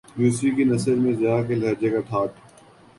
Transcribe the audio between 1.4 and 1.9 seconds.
کے لہجے